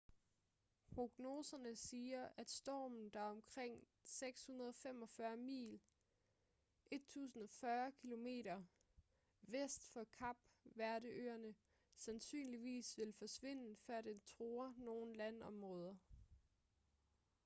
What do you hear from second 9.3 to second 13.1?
vest for kap verde-øerne sandsynligvis